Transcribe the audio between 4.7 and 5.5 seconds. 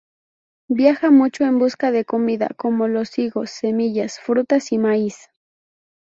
y maíz.